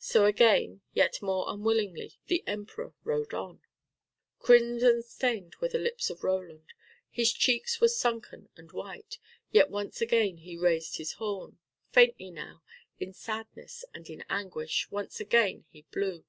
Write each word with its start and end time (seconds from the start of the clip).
So 0.00 0.24
again, 0.24 0.80
yet 0.94 1.22
more 1.22 1.44
unwillingly, 1.48 2.18
the 2.26 2.42
Emperor 2.44 2.92
rode 3.04 3.32
on. 3.34 3.60
Crimson 4.40 5.00
stained 5.04 5.54
were 5.60 5.68
the 5.68 5.78
lips 5.78 6.10
of 6.10 6.24
Roland. 6.24 6.72
His 7.08 7.32
cheeks 7.32 7.80
were 7.80 7.86
sunken 7.86 8.48
and 8.56 8.72
white, 8.72 9.18
yet 9.52 9.70
once 9.70 10.00
again 10.00 10.38
he 10.38 10.56
raised 10.58 10.96
his 10.96 11.12
horn. 11.22 11.58
Faintly 11.92 12.32
now, 12.32 12.64
in 12.98 13.12
sadness 13.12 13.84
and 13.94 14.10
in 14.10 14.24
anguish, 14.28 14.90
once 14.90 15.20
again 15.20 15.66
he 15.70 15.82
blew. 15.82 16.24